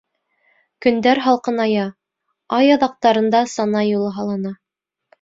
Көндәр 0.85 1.21
һалҡыная, 1.25 1.85
ай 2.59 2.75
аҙаҡтарында 2.79 3.45
сана 3.57 3.89
юлы 3.93 4.13
һалына. 4.21 4.61